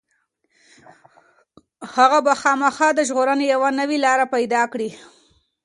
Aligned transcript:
هغه 1.95 2.19
به 2.25 2.33
خامخا 2.41 2.87
د 2.95 2.99
ژغورنې 3.07 3.45
یوه 3.53 3.69
نوې 3.79 3.97
لاره 4.05 4.25
پيدا 4.35 4.61
کړي. 4.73 4.89